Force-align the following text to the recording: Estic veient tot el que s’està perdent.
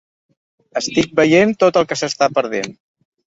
Estic 0.81 1.11
veient 1.19 1.53
tot 1.65 1.79
el 1.83 1.87
que 1.91 1.99
s’està 2.01 2.31
perdent. 2.39 2.73